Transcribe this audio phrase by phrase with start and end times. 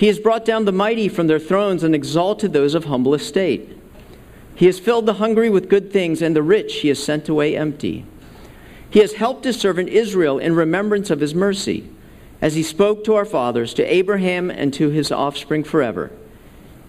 [0.00, 3.76] He has brought down the mighty from their thrones and exalted those of humble estate.
[4.54, 7.54] He has filled the hungry with good things, and the rich he has sent away
[7.54, 8.06] empty.
[8.88, 11.86] He has helped his servant Israel in remembrance of his mercy,
[12.40, 16.10] as he spoke to our fathers, to Abraham, and to his offspring forever.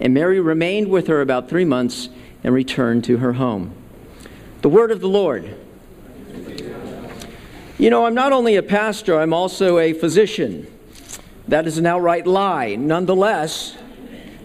[0.00, 2.08] And Mary remained with her about three months
[2.42, 3.74] and returned to her home.
[4.62, 5.54] The word of the Lord.
[7.76, 10.71] You know, I'm not only a pastor, I'm also a physician.
[11.48, 12.76] That is an outright lie.
[12.76, 13.76] Nonetheless,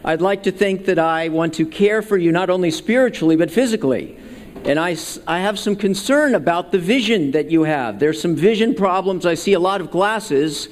[0.03, 3.51] I'd like to think that I want to care for you not only spiritually, but
[3.51, 4.17] physically.
[4.65, 7.99] And I, I have some concern about the vision that you have.
[7.99, 9.25] There's some vision problems.
[9.25, 10.69] I see a lot of glasses.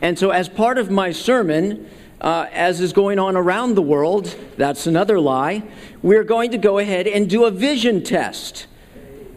[0.00, 1.88] And so, as part of my sermon,
[2.20, 5.62] uh, as is going on around the world, that's another lie,
[6.02, 8.66] we're going to go ahead and do a vision test.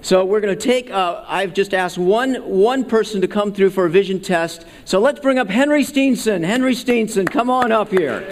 [0.02, 3.72] So we're going to take, uh, I've just asked one, one person to come through
[3.72, 4.66] for a vision test.
[4.86, 6.46] So let's bring up Henry Steenson.
[6.46, 8.28] Henry Steenson, come on up here.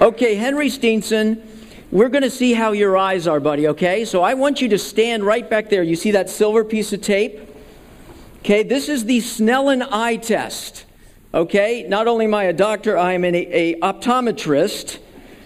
[0.00, 1.42] Okay, Henry Steenson,
[1.92, 4.04] we're going to see how your eyes are, buddy, okay?
[4.04, 5.82] So I want you to stand right back there.
[5.82, 7.40] You see that silver piece of tape?
[8.40, 10.86] Okay, this is the Snellen eye test.
[11.32, 14.98] Okay, not only am I a doctor, I'm an a, optometrist.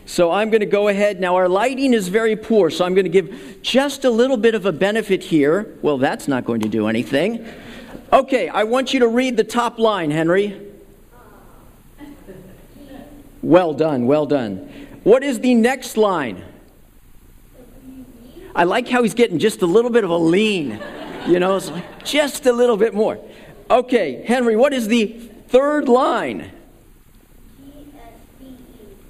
[0.07, 1.21] So I'm going to go ahead.
[1.21, 4.55] Now, our lighting is very poor, so I'm going to give just a little bit
[4.55, 5.77] of a benefit here.
[5.83, 7.47] Well, that's not going to do anything.
[8.13, 10.61] Okay, I want you to read the top line, Henry.
[13.43, 14.71] Well done, well done.
[15.05, 16.43] What is the next line?
[18.55, 20.81] I like how he's getting just a little bit of a lean.
[21.27, 23.19] You know, it's like just a little bit more.
[23.71, 25.07] Okay, Henry, what is the
[25.49, 26.53] third line?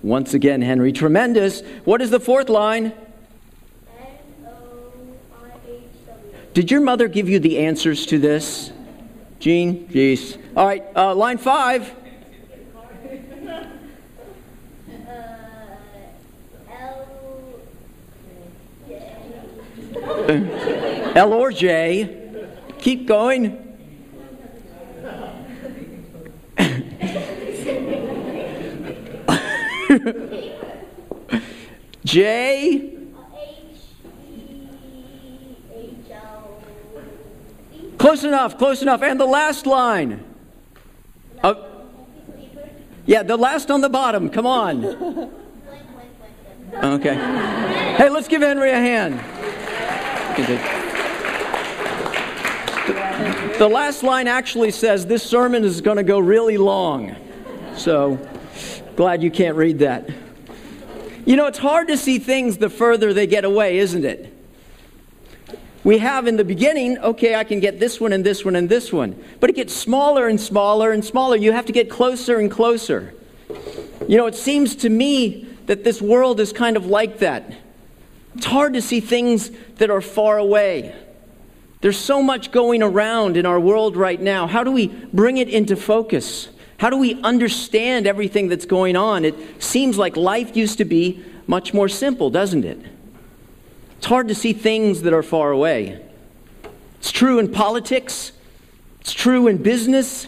[0.05, 1.63] Once again, Henry, tremendous.
[1.85, 2.93] What is the fourth line?
[6.53, 8.71] Did your mother give you the answers to this?
[9.41, 9.89] Jean?
[9.89, 10.37] Jeez.
[10.55, 11.91] All right, uh, line five.
[21.17, 22.31] L or J.
[22.79, 23.64] Keep going.
[32.05, 32.91] J.
[37.99, 39.03] Close enough, close enough.
[39.03, 40.23] And the last line.
[41.43, 41.55] Uh,
[43.07, 44.29] yeah, the last on the bottom.
[44.29, 45.31] Come on.
[46.75, 47.15] Okay.
[47.15, 49.19] Hey, let's give Henry a hand.
[53.59, 57.17] The last line actually says this sermon is going to go really long.
[57.77, 58.19] So.
[58.97, 60.09] Glad you can't read that.
[61.27, 64.33] You know, it's hard to see things the further they get away, isn't it?
[65.83, 68.69] We have in the beginning, okay, I can get this one and this one and
[68.69, 69.23] this one.
[69.41, 71.37] But it gets smaller and smaller and smaller.
[71.37, 73.15] You have to get closer and closer.
[74.09, 77.53] You know, it seems to me that this world is kind of like that.
[78.35, 80.95] It's hard to see things that are far away.
[81.81, 84.47] There's so much going around in our world right now.
[84.47, 86.49] How do we bring it into focus?
[86.79, 89.25] How do we understand everything that's going on?
[89.25, 92.79] It seems like life used to be much more simple, doesn't it?
[93.99, 96.01] It's hard to see things that are far away.
[96.99, 98.33] It's true in politics,
[99.01, 100.27] it's true in business,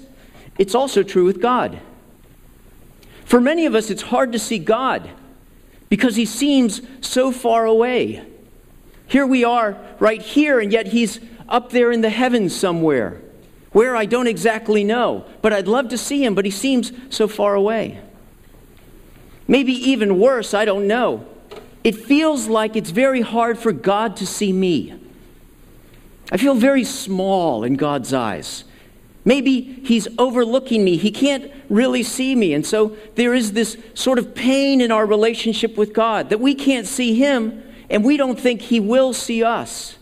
[0.58, 1.80] it's also true with God.
[3.24, 5.10] For many of us, it's hard to see God
[5.88, 8.24] because he seems so far away.
[9.08, 13.20] Here we are right here, and yet he's up there in the heavens somewhere.
[13.76, 17.28] Where I don't exactly know, but I'd love to see him, but he seems so
[17.28, 18.00] far away.
[19.46, 21.26] Maybe even worse, I don't know.
[21.84, 24.98] It feels like it's very hard for God to see me.
[26.32, 28.64] I feel very small in God's eyes.
[29.26, 30.96] Maybe he's overlooking me.
[30.96, 32.54] He can't really see me.
[32.54, 36.54] And so there is this sort of pain in our relationship with God that we
[36.54, 39.98] can't see him and we don't think he will see us.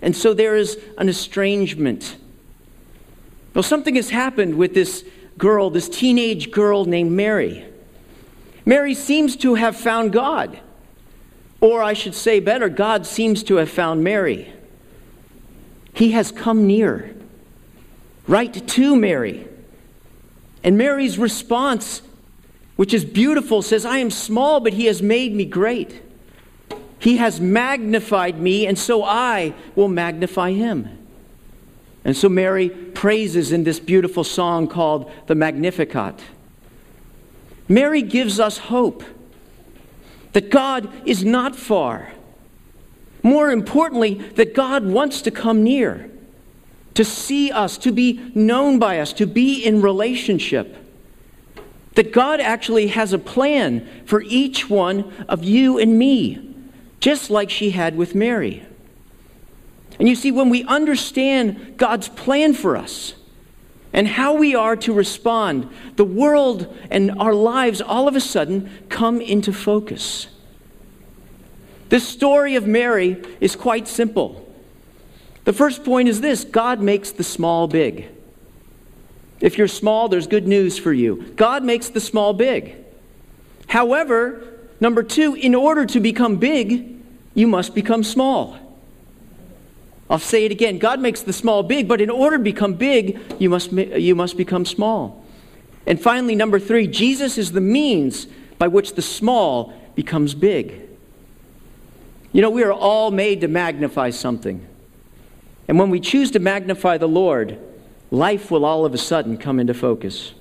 [0.00, 2.16] And so there is an estrangement
[3.54, 5.04] well, something has happened with this
[5.36, 7.64] girl, this teenage girl named Mary.
[8.64, 10.60] Mary seems to have found God.
[11.60, 14.52] Or I should say better, God seems to have found Mary.
[15.92, 17.16] He has come near,
[18.28, 19.48] right to Mary.
[20.62, 22.02] And Mary's response
[22.78, 26.00] which is beautiful, says, I am small, but he has made me great.
[27.00, 31.07] He has magnified me, and so I will magnify him.
[32.04, 36.20] And so Mary praises in this beautiful song called the Magnificat.
[37.68, 39.04] Mary gives us hope
[40.32, 42.12] that God is not far.
[43.22, 46.10] More importantly, that God wants to come near,
[46.94, 50.76] to see us, to be known by us, to be in relationship.
[51.94, 56.44] That God actually has a plan for each one of you and me
[57.00, 58.64] just like she had with Mary.
[59.98, 63.14] And you see, when we understand God's plan for us
[63.92, 68.70] and how we are to respond, the world and our lives all of a sudden
[68.88, 70.28] come into focus.
[71.88, 74.44] This story of Mary is quite simple.
[75.44, 78.08] The first point is this God makes the small big.
[79.40, 81.22] If you're small, there's good news for you.
[81.36, 82.76] God makes the small big.
[83.68, 87.00] However, Number two, in order to become big,
[87.34, 88.56] you must become small.
[90.10, 93.20] I'll say it again God makes the small big, but in order to become big,
[93.38, 95.24] you must, you must become small.
[95.86, 98.26] And finally, number three, Jesus is the means
[98.58, 100.82] by which the small becomes big.
[102.32, 104.66] You know, we are all made to magnify something.
[105.66, 107.58] And when we choose to magnify the Lord,
[108.10, 110.34] life will all of a sudden come into focus.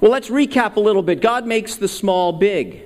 [0.00, 1.20] Well, let's recap a little bit.
[1.20, 2.82] God makes the small big.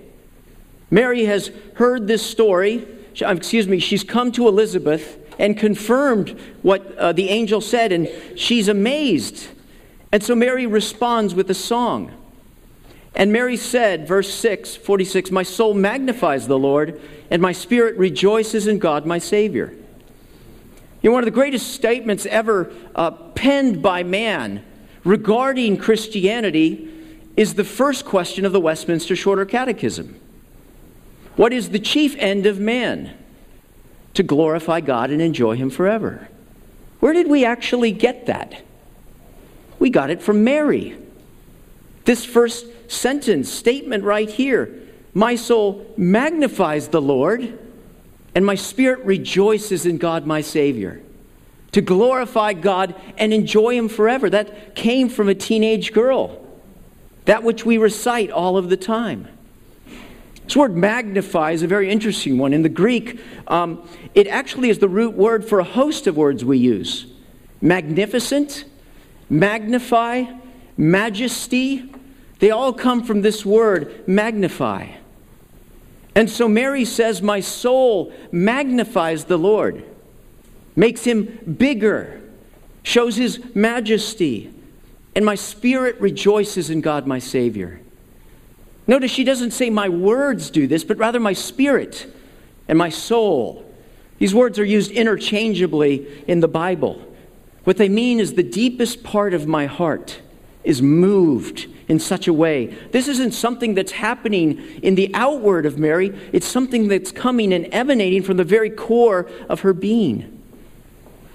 [0.90, 2.86] Mary has heard this story.
[3.20, 8.68] Excuse me, she's come to Elizabeth and confirmed what uh, the angel said, and she's
[8.68, 9.48] amazed.
[10.12, 12.12] And so Mary responds with a song.
[13.14, 17.00] And Mary said, verse 6, 46, My soul magnifies the Lord,
[17.30, 19.74] and my spirit rejoices in God my Savior.
[21.00, 24.62] You know, one of the greatest statements ever uh, penned by man
[25.04, 26.86] regarding Christianity
[27.38, 30.20] is the first question of the Westminster Shorter Catechism.
[31.36, 33.16] What is the chief end of man?
[34.14, 36.28] To glorify God and enjoy Him forever.
[37.00, 38.62] Where did we actually get that?
[39.78, 40.96] We got it from Mary.
[42.04, 44.76] This first sentence, statement right here
[45.14, 47.58] My soul magnifies the Lord,
[48.34, 51.00] and my spirit rejoices in God my Savior.
[51.72, 54.28] To glorify God and enjoy Him forever.
[54.28, 56.44] That came from a teenage girl.
[57.24, 59.28] That which we recite all of the time.
[60.50, 62.52] This word magnify is a very interesting one.
[62.52, 66.44] In the Greek, um, it actually is the root word for a host of words
[66.44, 67.06] we use
[67.60, 68.64] magnificent,
[69.28, 70.24] magnify,
[70.76, 71.94] majesty.
[72.40, 74.88] They all come from this word, magnify.
[76.16, 79.84] And so Mary says, My soul magnifies the Lord,
[80.74, 81.26] makes him
[81.58, 82.20] bigger,
[82.82, 84.52] shows his majesty,
[85.14, 87.80] and my spirit rejoices in God my Savior.
[88.86, 92.12] Notice she doesn't say, My words do this, but rather my spirit
[92.68, 93.66] and my soul.
[94.18, 97.02] These words are used interchangeably in the Bible.
[97.64, 100.20] What they mean is the deepest part of my heart
[100.64, 102.66] is moved in such a way.
[102.92, 107.66] This isn't something that's happening in the outward of Mary, it's something that's coming and
[107.72, 110.38] emanating from the very core of her being.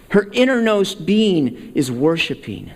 [0.10, 2.72] Her innermost being is worshiping.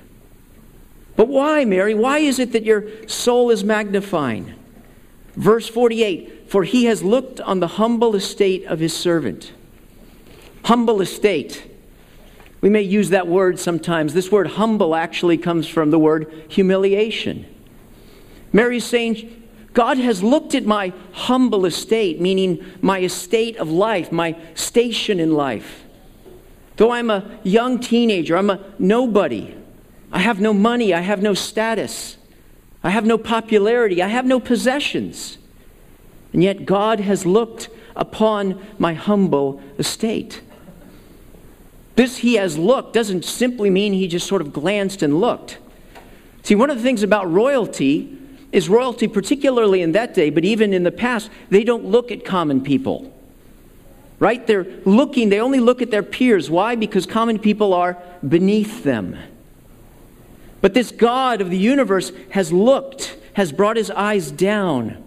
[1.16, 1.94] But why, Mary?
[1.94, 4.56] Why is it that your soul is magnifying?
[5.40, 9.54] Verse 48 For he has looked on the humble estate of his servant.
[10.66, 11.66] Humble estate.
[12.62, 14.14] We may use that word sometimes.
[14.14, 17.46] This word humble actually comes from the word humiliation.
[18.52, 24.38] Mary's saying, God has looked at my humble estate, meaning my estate of life, my
[24.56, 25.86] station in life.
[26.76, 29.56] Though I'm a young teenager, I'm a nobody.
[30.12, 32.18] I have no money, I have no status.
[32.84, 34.02] I have no popularity.
[34.02, 35.38] I have no possessions.
[36.34, 40.42] And yet God has looked upon my humble estate.
[41.96, 45.58] This he has looked doesn't simply mean he just sort of glanced and looked.
[46.44, 48.18] See, one of the things about royalty
[48.52, 52.24] is royalty, particularly in that day, but even in the past, they don't look at
[52.24, 53.14] common people.
[54.18, 54.46] Right?
[54.48, 56.50] They're looking, they only look at their peers.
[56.50, 56.76] Why?
[56.76, 59.18] Because common people are beneath them.
[60.62, 65.04] But this God of the universe has looked, has brought his eyes down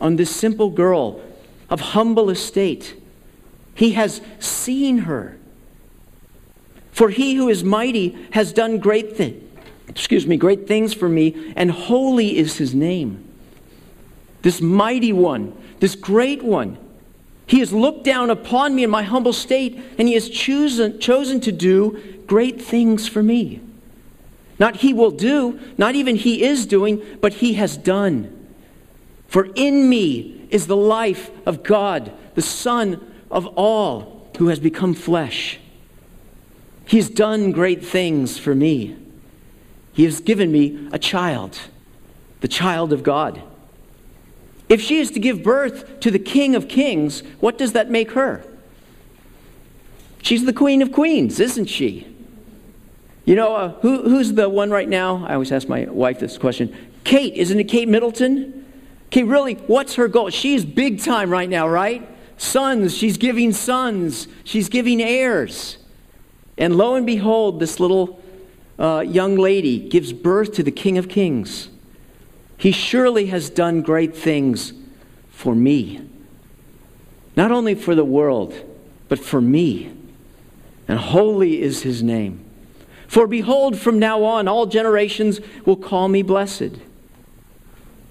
[0.00, 1.20] on this simple girl
[1.68, 3.00] of humble estate.
[3.74, 5.38] He has seen her.
[6.92, 9.44] For he who is mighty has done great things.
[9.88, 13.24] Excuse me, great things for me, and holy is his name.
[14.42, 16.78] This mighty one, this great one,
[17.46, 21.40] he has looked down upon me in my humble state, and he has chosen, chosen
[21.40, 23.60] to do great things for me.
[24.60, 28.36] Not he will do, not even he is doing, but he has done.
[29.26, 34.92] For in me is the life of God, the Son of all, who has become
[34.92, 35.58] flesh.
[36.84, 38.96] He has done great things for me.
[39.94, 41.58] He has given me a child,
[42.40, 43.42] the child of God.
[44.68, 48.12] If she is to give birth to the King of Kings, what does that make
[48.12, 48.44] her?
[50.22, 52.06] She's the Queen of Queens, isn't she?
[53.24, 55.24] You know, uh, who, who's the one right now?
[55.26, 56.76] I always ask my wife this question.
[57.04, 58.66] Kate, isn't it Kate Middleton?
[59.08, 60.30] Okay, really, what's her goal?
[60.30, 62.08] She's big time right now, right?
[62.38, 65.78] Sons, she's giving sons, she's giving heirs.
[66.56, 68.22] And lo and behold, this little
[68.78, 71.68] uh, young lady gives birth to the King of Kings.
[72.56, 74.72] He surely has done great things
[75.30, 76.06] for me.
[77.36, 78.54] Not only for the world,
[79.08, 79.92] but for me.
[80.86, 82.44] And holy is his name.
[83.10, 86.76] For behold, from now on, all generations will call me blessed.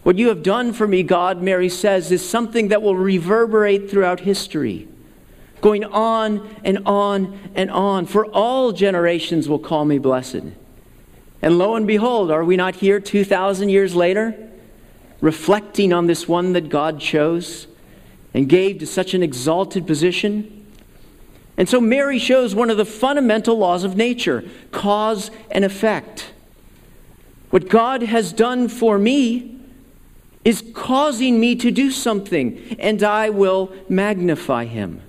[0.04, 4.20] What you have done for me, God, Mary says, is something that will reverberate throughout
[4.20, 4.90] history
[5.62, 8.08] going on and on and on.
[8.08, 10.44] For all generations will call me blessed.
[11.42, 14.50] And lo and behold, are we not here 2,000 years later,
[15.22, 17.68] reflecting on this one that God chose
[18.34, 20.59] and gave to such an exalted position?
[21.60, 26.32] And so Mary shows one of the fundamental laws of nature cause and effect.
[27.50, 29.60] What God has done for me
[30.46, 35.02] is causing me to do something, and I will magnify him.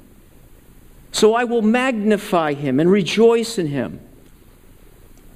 [1.13, 4.01] So I will magnify him and rejoice in him.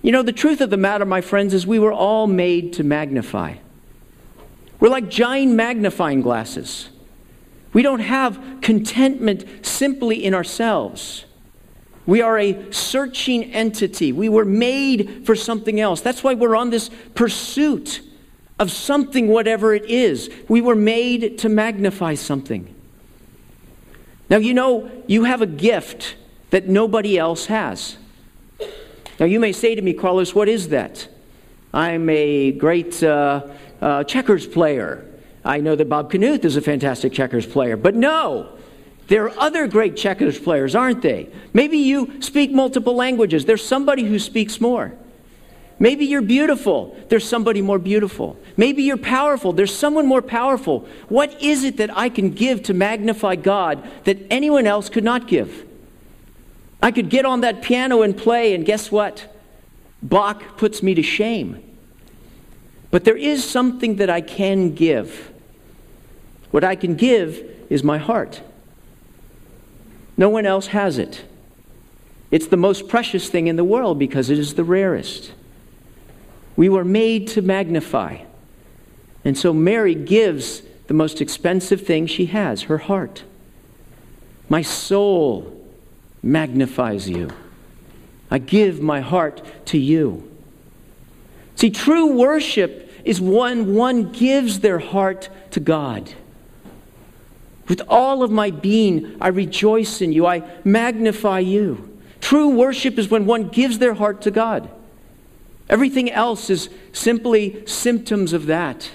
[0.03, 2.83] You know, the truth of the matter, my friends, is we were all made to
[2.83, 3.55] magnify.
[4.81, 6.89] We're like giant magnifying glasses.
[7.75, 11.27] We don't have contentment simply in ourselves.
[12.07, 14.13] We are a searching entity.
[14.13, 16.01] We were made for something else.
[16.01, 18.01] That's why we're on this pursuit
[18.59, 20.31] of something, whatever it is.
[20.49, 22.73] We were made to magnify something.
[24.31, 26.17] Now, you know, you have a gift
[26.51, 27.97] that nobody else has.
[29.19, 31.09] Now, you may say to me, Carlos, what is that?
[31.73, 33.47] I'm a great uh,
[33.81, 35.11] uh, checkers player.
[35.45, 38.49] I know that Bob Knuth is a fantastic checkers player, but no,
[39.09, 41.29] there are other great checkers players, aren't they?
[41.53, 43.45] Maybe you speak multiple languages.
[43.45, 44.95] There's somebody who speaks more.
[45.79, 46.97] Maybe you're beautiful.
[47.09, 48.39] There's somebody more beautiful.
[48.57, 49.53] Maybe you're powerful.
[49.53, 50.89] There's someone more powerful.
[51.09, 55.27] What is it that I can give to magnify God that anyone else could not
[55.27, 55.67] give?
[56.83, 59.27] I could get on that piano and play, and guess what?
[60.03, 61.63] Bach puts me to shame.
[62.91, 65.34] But there is something that I can give.
[66.55, 68.41] What I can give is my heart.
[70.17, 71.25] No one else has it.
[72.31, 75.33] It's the most precious thing in the world because it is the rarest.
[76.55, 78.19] We were made to magnify.
[79.25, 83.25] And so Mary gives the most expensive thing she has her heart.
[84.49, 85.61] My soul
[86.23, 87.31] magnifies you.
[88.31, 90.31] I give my heart to you.
[91.57, 96.15] See, true worship is when one gives their heart to God.
[97.69, 100.27] With all of my being, I rejoice in you.
[100.27, 101.99] I magnify you.
[102.21, 104.69] True worship is when one gives their heart to God.
[105.69, 108.91] Everything else is simply symptoms of that.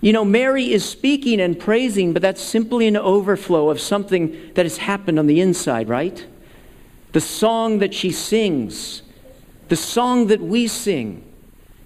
[0.00, 4.64] You know, Mary is speaking and praising, but that's simply an overflow of something that
[4.64, 6.24] has happened on the inside, right?
[7.12, 9.02] The song that she sings,
[9.68, 11.24] the song that we sing,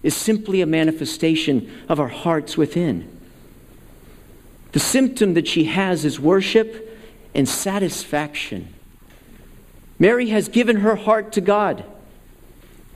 [0.03, 3.09] is simply a manifestation of our hearts within.
[4.73, 6.99] The symptom that she has is worship
[7.35, 8.73] and satisfaction.
[9.99, 11.85] Mary has given her heart to God.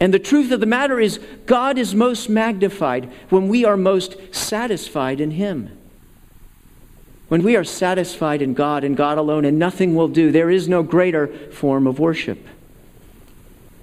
[0.01, 4.17] And the truth of the matter is, God is most magnified when we are most
[4.35, 5.77] satisfied in Him.
[7.29, 10.69] When we are satisfied in God and God alone, and nothing will do, there is
[10.69, 12.47] no greater form of worship.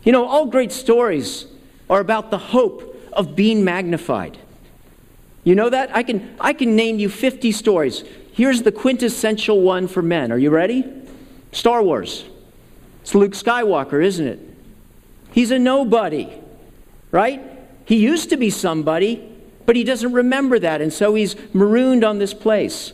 [0.03, 1.45] You know, all great stories
[1.89, 4.37] are about the hope of being magnified.
[5.43, 5.95] You know that?
[5.95, 8.03] I can, I can name you 50 stories.
[8.31, 10.31] Here's the quintessential one for men.
[10.31, 10.85] Are you ready?
[11.51, 12.25] Star Wars.
[13.01, 14.39] It's Luke Skywalker, isn't it?
[15.31, 16.29] He's a nobody,
[17.11, 17.41] right?
[17.85, 19.29] He used to be somebody,
[19.65, 22.93] but he doesn't remember that, and so he's marooned on this place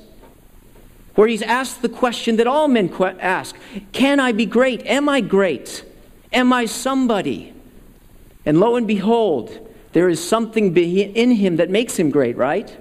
[1.19, 2.89] where he's asked the question that all men
[3.19, 3.55] ask
[3.91, 4.85] Can I be great?
[4.85, 5.83] Am I great?
[6.31, 7.53] Am I somebody?
[8.45, 12.77] And lo and behold, there is something in him that makes him great, right?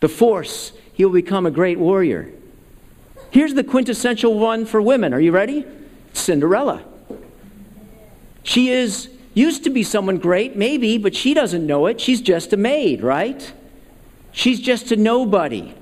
[0.00, 0.72] The force.
[0.92, 2.30] He will become a great warrior.
[3.30, 5.14] Here's the quintessential one for women.
[5.14, 5.64] Are you ready?
[6.12, 6.84] Cinderella.
[8.42, 12.00] She is used to be someone great, maybe, but she doesn't know it.
[12.00, 13.52] She's just a maid, right?
[14.32, 15.74] She's just a nobody,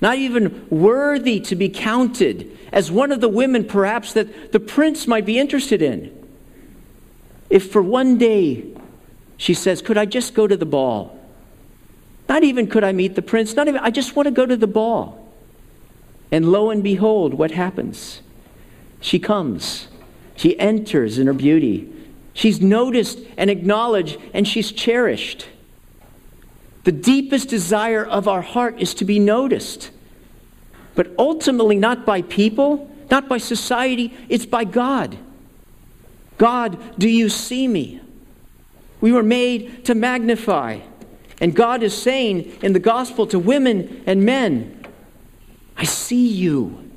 [0.00, 5.06] not even worthy to be counted as one of the women, perhaps, that the prince
[5.06, 6.12] might be interested in.
[7.50, 8.64] If for one day
[9.44, 11.20] she says, Could I just go to the ball?
[12.30, 14.56] Not even could I meet the prince, not even, I just want to go to
[14.56, 15.30] the ball.
[16.32, 18.22] And lo and behold, what happens?
[19.02, 19.88] She comes.
[20.34, 21.92] She enters in her beauty.
[22.32, 25.46] She's noticed and acknowledged, and she's cherished.
[26.84, 29.90] The deepest desire of our heart is to be noticed.
[30.94, 35.18] But ultimately, not by people, not by society, it's by God.
[36.38, 38.00] God, do you see me?
[39.04, 40.78] We were made to magnify.
[41.38, 44.82] And God is saying in the gospel to women and men,
[45.76, 46.90] I see you.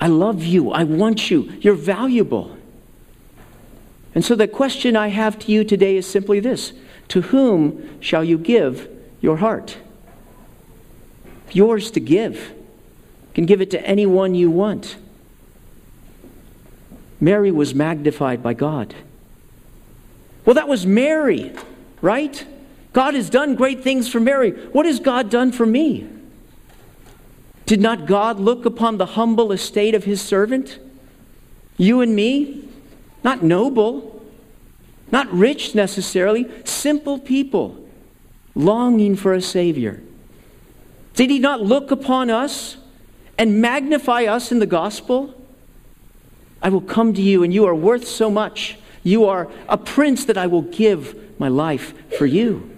[0.00, 0.72] I love you.
[0.72, 1.56] I want you.
[1.60, 2.56] You're valuable.
[4.16, 6.72] And so the question I have to you today is simply this
[7.10, 8.88] To whom shall you give
[9.20, 9.78] your heart?
[11.52, 12.34] Yours to give.
[12.34, 14.96] You can give it to anyone you want.
[17.20, 18.96] Mary was magnified by God.
[20.48, 21.52] Well, that was Mary,
[22.00, 22.42] right?
[22.94, 24.52] God has done great things for Mary.
[24.68, 26.08] What has God done for me?
[27.66, 30.78] Did not God look upon the humble estate of his servant?
[31.76, 32.66] You and me?
[33.22, 34.24] Not noble,
[35.12, 37.86] not rich necessarily, simple people
[38.54, 40.02] longing for a Savior.
[41.12, 42.78] Did he not look upon us
[43.36, 45.34] and magnify us in the gospel?
[46.62, 48.78] I will come to you, and you are worth so much.
[49.08, 52.70] You are a prince that I will give my life for you.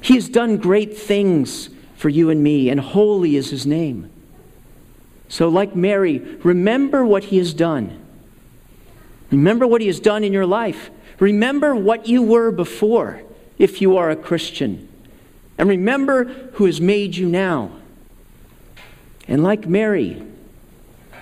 [0.00, 4.10] He has done great things for you and me, and holy is his name.
[5.28, 7.96] So, like Mary, remember what he has done.
[9.30, 10.90] Remember what he has done in your life.
[11.20, 13.22] Remember what you were before,
[13.58, 14.88] if you are a Christian.
[15.58, 16.24] And remember
[16.54, 17.70] who has made you now.
[19.28, 20.26] And like Mary,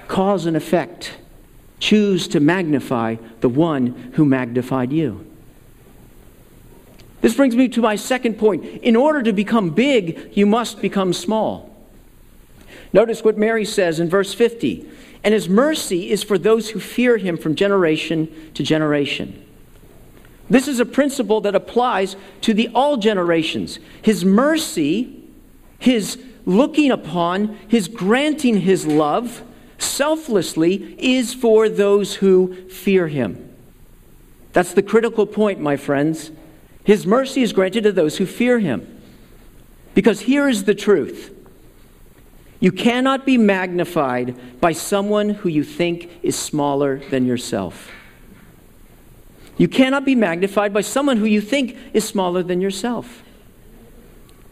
[0.09, 1.18] cause and effect.
[1.81, 5.27] Choose to magnify the one who magnified you.
[7.23, 8.64] This brings me to my second point.
[8.83, 11.75] In order to become big, you must become small.
[12.93, 14.88] Notice what Mary says in verse 50
[15.25, 19.47] And his mercy is for those who fear him from generation to generation.
[20.49, 23.79] This is a principle that applies to the all generations.
[24.03, 25.23] His mercy,
[25.79, 29.43] his looking upon, his granting his love
[29.83, 33.55] selflessly is for those who fear him.
[34.53, 36.31] That's the critical point, my friends.
[36.85, 39.01] His mercy is granted to those who fear him.
[39.95, 41.35] Because here is the truth
[42.61, 47.90] you cannot be magnified by someone who you think is smaller than yourself.
[49.57, 53.23] You cannot be magnified by someone who you think is smaller than yourself.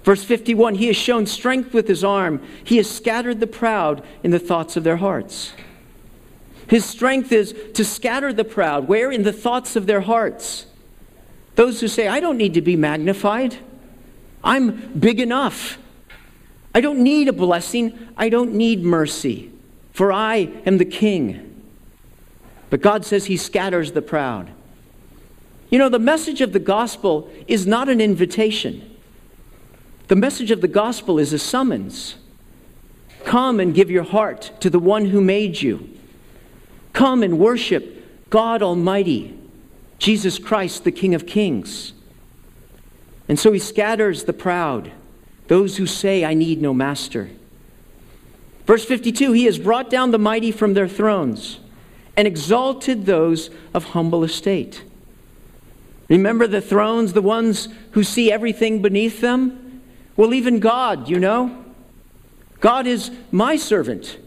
[0.02, 4.30] Verse 51 He has shown strength with his arm, he has scattered the proud in
[4.30, 5.52] the thoughts of their hearts.
[6.68, 8.88] His strength is to scatter the proud.
[8.88, 9.10] Where?
[9.10, 10.66] In the thoughts of their hearts.
[11.54, 13.56] Those who say, I don't need to be magnified,
[14.44, 15.78] I'm big enough.
[16.74, 19.50] I don't need a blessing, I don't need mercy,
[19.92, 21.62] for I am the king.
[22.70, 24.50] But God says he scatters the proud.
[25.70, 28.87] You know, the message of the gospel is not an invitation.
[30.08, 32.16] The message of the gospel is a summons.
[33.24, 35.88] Come and give your heart to the one who made you.
[36.94, 39.38] Come and worship God Almighty,
[39.98, 41.92] Jesus Christ, the King of Kings.
[43.28, 44.92] And so he scatters the proud,
[45.48, 47.30] those who say, I need no master.
[48.66, 51.60] Verse 52 He has brought down the mighty from their thrones
[52.16, 54.84] and exalted those of humble estate.
[56.08, 59.67] Remember the thrones, the ones who see everything beneath them?
[60.18, 61.64] Well, even God, you know,
[62.58, 64.18] God is my servant.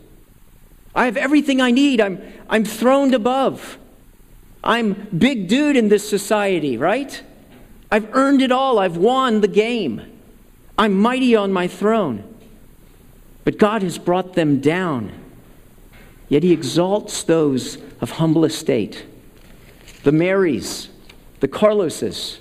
[0.96, 2.00] I have everything I need.
[2.00, 3.78] I'm, I'm throned above.
[4.64, 7.22] I'm big dude in this society, right?
[7.92, 8.80] I've earned it all.
[8.80, 10.02] I've won the game.
[10.78, 12.24] I'm mighty on my throne.
[13.44, 15.12] But God has brought them down.
[16.30, 19.06] Yet he exalts those of humble estate
[20.04, 20.88] the Marys,
[21.42, 22.40] the Carloses,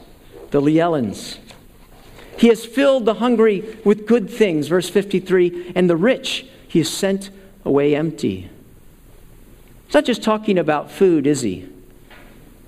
[0.53, 1.39] the Llewellyns,
[2.40, 6.88] he has filled the hungry with good things, verse 53, and the rich he has
[6.88, 7.29] sent
[7.66, 8.48] away empty.
[9.85, 11.68] He's not just talking about food, is he?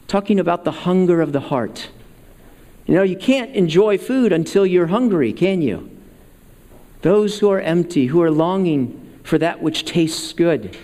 [0.08, 1.88] Talking about the hunger of the heart.
[2.84, 5.90] You know, you can't enjoy food until you're hungry, can you?
[7.00, 10.76] Those who are empty, who are longing for that which tastes good.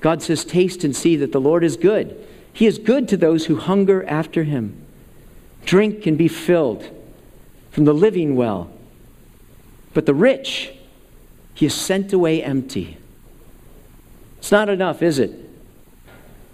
[0.00, 2.24] God says, Taste and see that the Lord is good.
[2.52, 4.80] He is good to those who hunger after him.
[5.64, 6.88] Drink and be filled.
[7.74, 8.70] From the living well.
[9.94, 10.72] But the rich,
[11.54, 12.98] he is sent away empty.
[14.38, 15.32] It's not enough, is it?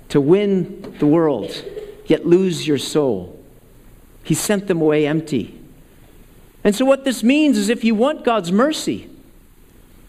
[0.09, 1.63] To win the world,
[2.07, 3.39] yet lose your soul.
[4.25, 5.61] He sent them away empty.
[6.65, 9.11] And so, what this means is if you want God's mercy,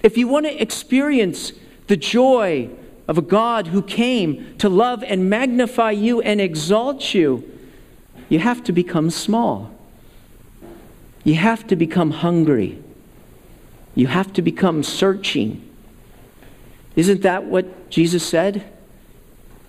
[0.01, 1.51] if you want to experience
[1.87, 2.69] the joy
[3.09, 7.43] of a God who came to love and magnify you and exalt you,
[8.29, 9.71] you have to become small.
[11.23, 12.81] You have to become hungry.
[13.95, 15.67] You have to become searching.
[16.95, 18.71] Isn't that what Jesus said?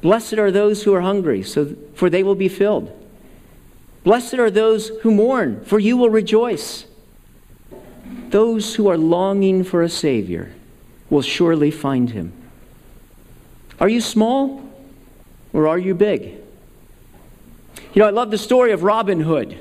[0.01, 2.91] Blessed are those who are hungry, so, for they will be filled.
[4.05, 6.87] Blessed are those who mourn, for you will rejoice.
[8.31, 10.53] Those who are longing for a Savior
[11.09, 12.33] will surely find him.
[13.79, 14.69] Are you small
[15.53, 16.38] or are you big?
[17.95, 19.59] You know, I love the story of Robin Hood.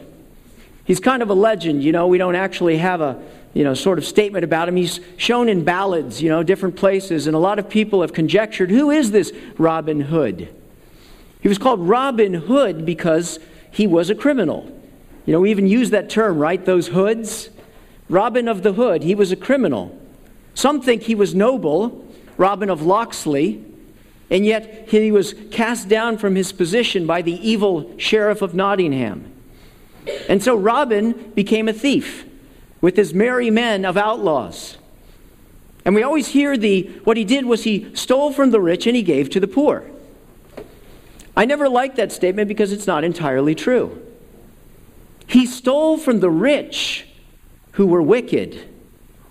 [0.92, 3.18] He's kind of a legend, you know, we don't actually have a
[3.54, 4.76] you know, sort of statement about him.
[4.76, 8.70] He's shown in ballads, you know, different places, and a lot of people have conjectured
[8.70, 10.54] who is this Robin Hood?
[11.40, 13.40] He was called Robin Hood because
[13.72, 14.70] he was a criminal.
[15.26, 16.66] You know, we even use that term, right?
[16.66, 17.52] Those hoods.
[18.10, 19.98] Robin of the Hood, he was a criminal.
[20.56, 23.64] Some think he was noble, Robin of Locksley,
[24.30, 29.32] and yet he was cast down from his position by the evil sheriff of Nottingham.
[30.28, 32.26] And so Robin became a thief
[32.80, 34.78] with his merry men of outlaws.
[35.86, 38.96] And we always hear the what he did was he stole from the rich and
[38.96, 39.86] he gave to the poor.
[41.36, 44.06] I never liked that statement because it's not entirely true.
[45.28, 47.08] He stole from the rich
[47.74, 48.68] who were wicked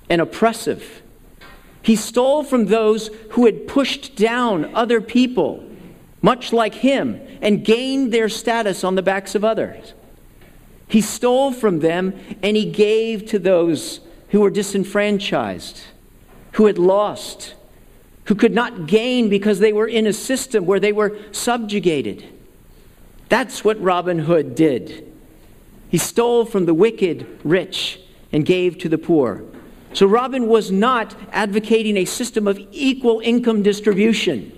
[0.08, 1.02] and oppressive.
[1.82, 5.64] He stole from those who had pushed down other people,
[6.22, 9.94] much like him, and gained their status on the backs of others.
[10.90, 14.00] He stole from them and he gave to those
[14.30, 15.82] who were disenfranchised,
[16.54, 17.54] who had lost,
[18.24, 22.26] who could not gain because they were in a system where they were subjugated.
[23.28, 25.06] That's what Robin Hood did.
[25.88, 28.00] He stole from the wicked rich
[28.32, 29.44] and gave to the poor.
[29.92, 34.56] So Robin was not advocating a system of equal income distribution.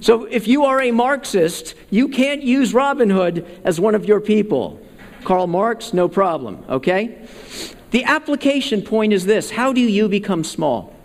[0.00, 4.20] So if you are a Marxist, you can't use Robin Hood as one of your
[4.20, 4.81] people.
[5.24, 7.26] Karl Marx, no problem, okay?
[7.90, 10.96] The application point is this How do you become small?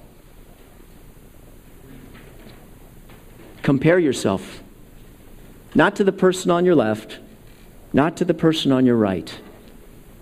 [3.61, 4.63] Compare yourself.
[5.75, 7.19] Not to the person on your left,
[7.93, 9.39] not to the person on your right,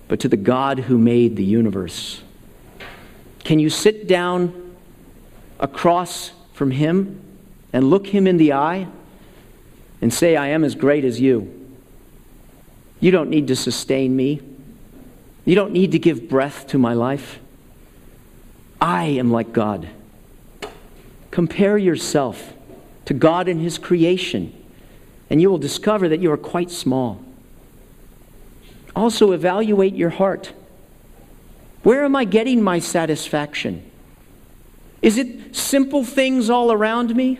[0.07, 2.21] but to the God who made the universe.
[3.43, 4.75] Can you sit down
[5.59, 7.21] across from Him
[7.71, 8.87] and look Him in the eye
[10.01, 11.64] and say, I am as great as you?
[12.99, 14.41] You don't need to sustain me.
[15.45, 17.39] You don't need to give breath to my life.
[18.81, 19.89] I am like God.
[21.31, 22.53] Compare yourself
[23.05, 24.53] to God and His creation,
[25.29, 27.21] and you will discover that you are quite small.
[28.95, 30.53] Also, evaluate your heart.
[31.83, 33.89] Where am I getting my satisfaction?
[35.01, 37.39] Is it simple things all around me?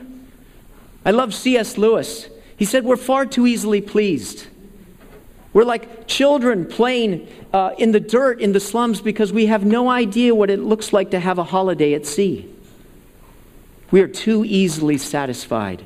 [1.03, 1.77] I love C.S.
[1.77, 2.29] Lewis.
[2.57, 4.47] He said, We're far too easily pleased.
[5.55, 9.89] We're like children playing uh, in the dirt in the slums because we have no
[9.89, 12.53] idea what it looks like to have a holiday at sea.
[13.89, 15.85] We are too easily satisfied.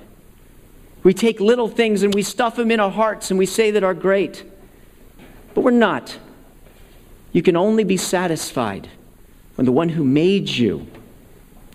[1.04, 3.84] We take little things and we stuff them in our hearts and we say that
[3.84, 4.44] are great.
[5.54, 6.18] But we're not.
[7.32, 8.90] You can only be satisfied
[9.54, 10.88] when the one who made you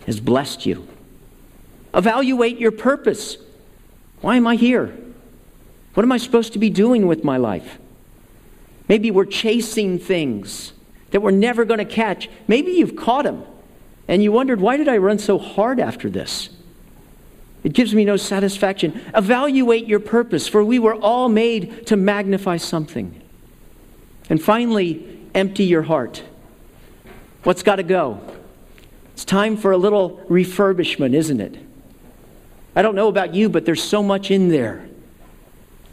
[0.04, 0.88] has blessed you.
[1.94, 3.36] Evaluate your purpose.
[4.20, 4.92] Why am I here?
[5.94, 7.78] What am I supposed to be doing with my life?
[8.88, 10.72] Maybe we're chasing things
[11.10, 12.28] that we're never going to catch.
[12.48, 13.44] Maybe you've caught them
[14.08, 16.50] and you wondered, why did I run so hard after this?
[17.62, 19.00] It gives me no satisfaction.
[19.14, 23.22] Evaluate your purpose, for we were all made to magnify something.
[24.28, 26.22] And finally, empty your heart.
[27.44, 28.20] What's got to go?
[29.14, 31.56] It's time for a little refurbishment, isn't it?
[32.76, 34.88] I don't know about you, but there's so much in there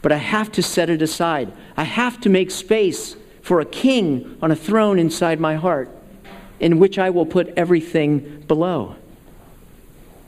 [0.02, 1.52] but I have to set it aside.
[1.76, 5.90] I have to make space for a king on a throne inside my heart,
[6.60, 8.96] in which I will put everything below.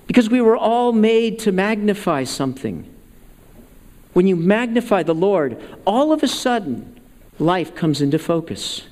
[0.07, 2.89] Because we were all made to magnify something.
[4.13, 7.01] When you magnify the Lord, all of a sudden,
[7.39, 8.83] life comes into focus.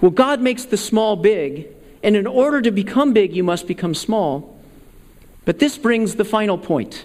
[0.00, 1.68] Well, God makes the small big,
[2.02, 4.58] and in order to become big, you must become small.
[5.44, 7.04] But this brings the final point.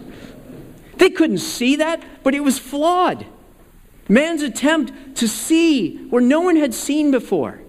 [0.99, 3.27] They couldn't see that, but it was flawed.
[4.09, 7.60] Man's attempt to see where no one had seen before,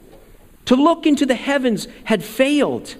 [0.72, 2.96] to look into the heavens, had failed.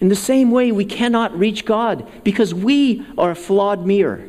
[0.00, 4.26] In the same way, we cannot reach God because we are a flawed mirror.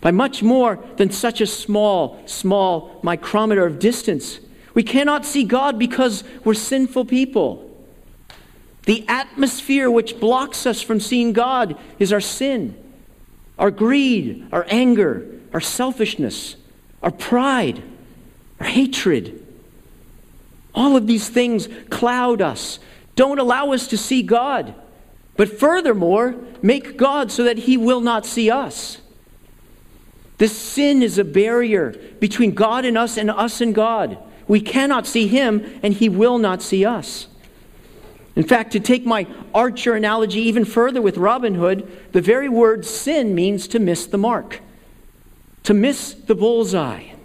[0.00, 4.40] By much more than such a small, small micrometer of distance,
[4.72, 7.70] we cannot see God because we're sinful people.
[8.84, 12.82] The atmosphere which blocks us from seeing God is our sin,
[13.58, 16.56] our greed, our anger, our selfishness,
[17.02, 17.82] our pride,
[18.58, 19.42] our hatred.
[20.76, 22.78] All of these things cloud us,
[23.16, 24.74] don't allow us to see God,
[25.36, 28.98] but furthermore, make God so that He will not see us.
[30.38, 34.18] This sin is a barrier between God and us and us and God.
[34.46, 37.26] We cannot see Him, and He will not see us.
[38.36, 42.84] In fact, to take my archer analogy even further with Robin Hood, the very word
[42.84, 44.60] sin means to miss the mark,
[45.62, 47.15] to miss the bullseye.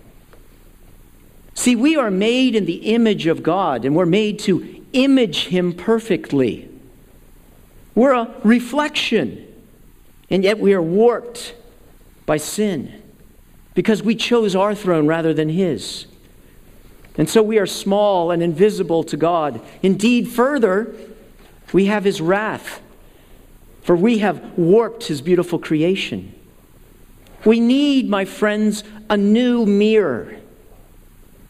[1.53, 5.73] See, we are made in the image of God, and we're made to image him
[5.73, 6.69] perfectly.
[7.93, 9.47] We're a reflection,
[10.29, 11.55] and yet we are warped
[12.25, 13.01] by sin
[13.73, 16.07] because we chose our throne rather than his.
[17.17, 19.61] And so we are small and invisible to God.
[19.83, 20.95] Indeed, further,
[21.73, 22.81] we have his wrath,
[23.81, 26.33] for we have warped his beautiful creation.
[27.43, 30.37] We need, my friends, a new mirror.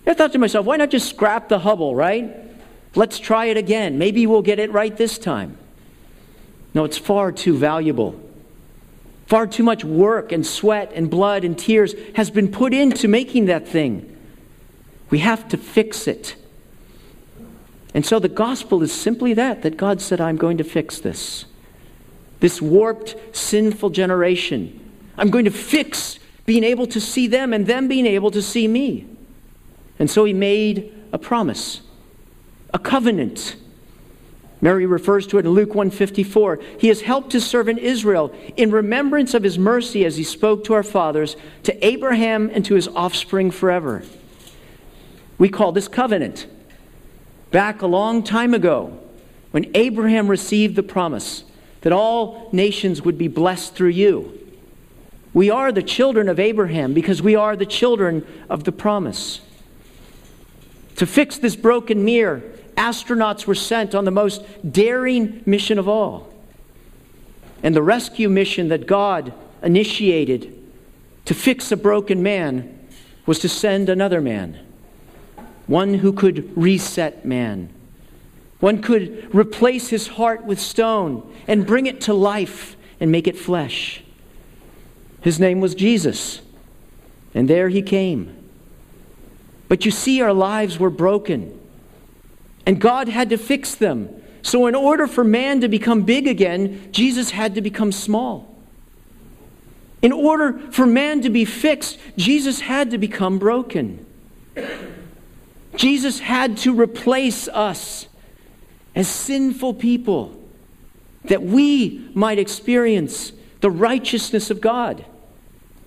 [0.05, 2.35] I thought to myself, why not just scrap the Hubble, right?
[2.95, 3.97] Let's try it again.
[3.97, 5.57] Maybe we'll get it right this time.
[6.73, 8.19] No, it's far too valuable.
[9.27, 13.45] Far too much work and sweat and blood and tears has been put into making
[13.45, 14.17] that thing.
[15.09, 16.35] We have to fix it.
[17.93, 21.45] And so the gospel is simply that that God said, I'm going to fix this.
[22.39, 24.77] This warped, sinful generation.
[25.17, 28.67] I'm going to fix being able to see them and them being able to see
[28.67, 29.07] me.
[30.01, 31.81] And so he made a promise
[32.73, 33.55] a covenant.
[34.59, 36.59] Mary refers to it in Luke 154.
[36.79, 40.73] He has helped his servant Israel in remembrance of his mercy as he spoke to
[40.73, 44.01] our fathers, to Abraham and to his offspring forever.
[45.37, 46.47] We call this covenant.
[47.51, 48.97] Back a long time ago,
[49.51, 51.43] when Abraham received the promise
[51.81, 54.39] that all nations would be blessed through you.
[55.31, 59.41] We are the children of Abraham because we are the children of the promise.
[61.01, 62.43] To fix this broken mirror,
[62.77, 66.31] astronauts were sent on the most daring mission of all.
[67.63, 69.33] And the rescue mission that God
[69.63, 70.63] initiated
[71.25, 72.87] to fix a broken man
[73.25, 74.63] was to send another man,
[75.65, 77.73] one who could reset man.
[78.59, 83.39] One could replace his heart with stone and bring it to life and make it
[83.39, 84.03] flesh.
[85.21, 86.41] His name was Jesus,
[87.33, 88.40] and there he came.
[89.71, 91.57] But you see, our lives were broken.
[92.65, 94.09] And God had to fix them.
[94.41, 98.53] So, in order for man to become big again, Jesus had to become small.
[100.01, 104.05] In order for man to be fixed, Jesus had to become broken.
[105.77, 108.07] Jesus had to replace us
[108.93, 110.37] as sinful people
[111.23, 113.31] that we might experience
[113.61, 115.05] the righteousness of God.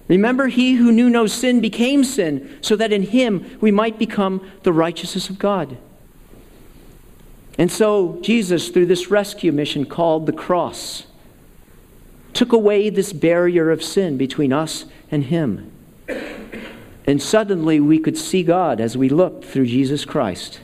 [0.09, 4.47] Remember, he who knew no sin became sin, so that in him we might become
[4.63, 5.79] the righteousness of God.
[7.59, 11.07] And so Jesus, through this rescue mission called the cross,
[12.33, 15.71] took away this barrier of sin between us and Him.
[17.07, 20.61] And suddenly we could see God as we looked through Jesus Christ.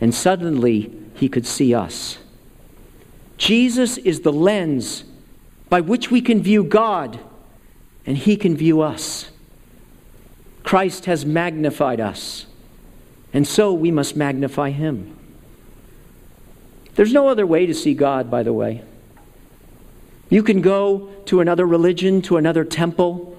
[0.00, 2.18] And suddenly he could see us.
[3.36, 5.04] Jesus is the lens
[5.68, 7.18] by which we can view God,
[8.06, 9.30] and he can view us.
[10.62, 12.46] Christ has magnified us,
[13.32, 15.16] and so we must magnify him.
[16.94, 18.82] There's no other way to see God, by the way.
[20.28, 23.36] You can go to another religion, to another temple.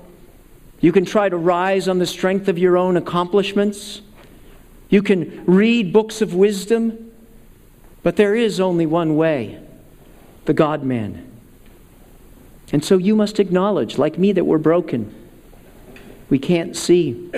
[0.80, 4.02] You can try to rise on the strength of your own accomplishments.
[4.90, 7.12] You can read books of wisdom.
[8.04, 9.60] But there is only one way
[10.46, 11.32] the God man.
[12.74, 15.14] And so you must acknowledge, like me, that we're broken.
[16.30, 17.32] We can't see.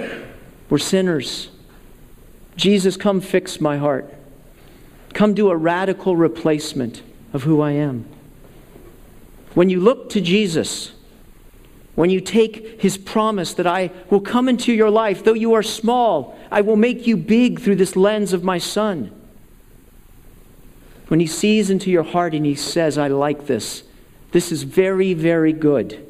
[0.70, 1.50] We're sinners.
[2.56, 4.12] Jesus, come fix my heart.
[5.14, 8.06] Come do a radical replacement of who I am.
[9.54, 10.94] When you look to Jesus,
[11.96, 15.64] when you take his promise that I will come into your life, though you are
[15.64, 19.12] small, I will make you big through this lens of my son.
[21.08, 23.84] When he sees into your heart and he says, I like this,
[24.36, 26.06] this is very, very good.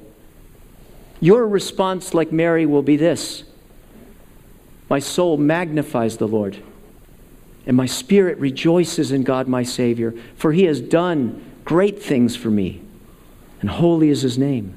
[1.19, 3.43] Your response, like Mary, will be this
[4.89, 6.57] My soul magnifies the Lord,
[7.67, 12.49] and my spirit rejoices in God my Savior, for he has done great things for
[12.49, 12.81] me,
[13.61, 14.73] and holy is his name.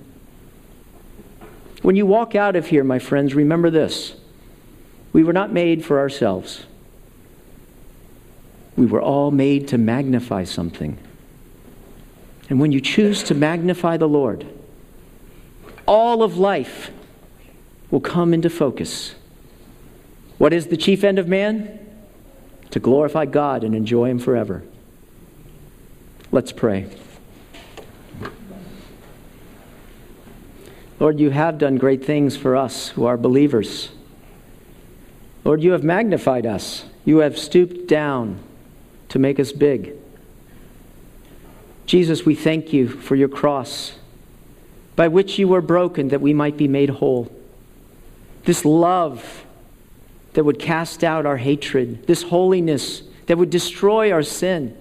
[1.80, 4.14] When you walk out of here, my friends, remember this
[5.14, 6.66] we were not made for ourselves.
[8.76, 10.98] We were all made to magnify something.
[12.48, 14.46] And when you choose to magnify the Lord,
[15.86, 16.90] all of life
[17.90, 19.14] will come into focus.
[20.38, 21.78] What is the chief end of man?
[22.70, 24.62] To glorify God and enjoy Him forever.
[26.30, 26.88] Let's pray.
[31.00, 33.90] Lord, you have done great things for us who are believers.
[35.44, 36.84] Lord, you have magnified us.
[37.04, 38.40] You have stooped down
[39.08, 39.94] to make us big.
[41.88, 43.94] Jesus, we thank you for your cross,
[44.94, 47.34] by which you were broken that we might be made whole.
[48.44, 49.46] This love
[50.34, 54.76] that would cast out our hatred, this holiness that would destroy our sin.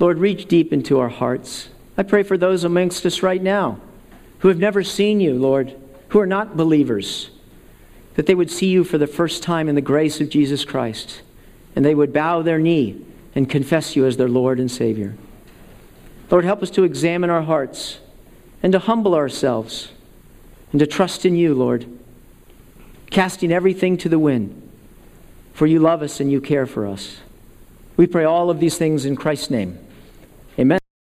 [0.00, 1.68] Lord, reach deep into our hearts.
[1.96, 3.80] I pray for those amongst us right now
[4.40, 5.76] who have never seen you, Lord,
[6.08, 7.30] who are not believers,
[8.16, 11.22] that they would see you for the first time in the grace of Jesus Christ,
[11.76, 13.04] and they would bow their knee
[13.36, 15.14] and confess you as their Lord and Savior.
[16.30, 17.98] Lord, help us to examine our hearts
[18.62, 19.90] and to humble ourselves
[20.72, 21.86] and to trust in you, Lord,
[23.10, 24.70] casting everything to the wind,
[25.54, 27.18] for you love us and you care for us.
[27.96, 29.78] We pray all of these things in Christ's name.